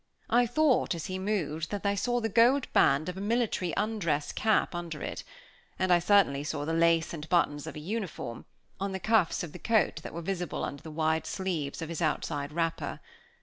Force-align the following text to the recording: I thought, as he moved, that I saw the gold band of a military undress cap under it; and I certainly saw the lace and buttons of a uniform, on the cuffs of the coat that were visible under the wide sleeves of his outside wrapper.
I 0.31 0.47
thought, 0.47 0.95
as 0.95 1.05
he 1.05 1.19
moved, 1.19 1.69
that 1.69 1.85
I 1.85 1.93
saw 1.93 2.19
the 2.19 2.27
gold 2.27 2.65
band 2.73 3.07
of 3.07 3.17
a 3.17 3.21
military 3.21 3.71
undress 3.77 4.31
cap 4.31 4.73
under 4.73 4.99
it; 5.03 5.23
and 5.77 5.93
I 5.93 5.99
certainly 5.99 6.43
saw 6.43 6.65
the 6.65 6.73
lace 6.73 7.13
and 7.13 7.29
buttons 7.29 7.67
of 7.67 7.75
a 7.75 7.79
uniform, 7.79 8.45
on 8.79 8.93
the 8.93 8.99
cuffs 8.99 9.43
of 9.43 9.51
the 9.53 9.59
coat 9.59 9.97
that 10.01 10.15
were 10.15 10.23
visible 10.23 10.63
under 10.65 10.81
the 10.81 10.89
wide 10.89 11.27
sleeves 11.27 11.83
of 11.83 11.89
his 11.89 12.01
outside 12.01 12.51
wrapper. 12.51 12.99